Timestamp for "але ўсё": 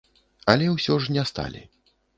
0.53-0.97